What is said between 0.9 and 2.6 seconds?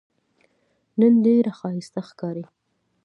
نن ډېره ښایسته ښکارې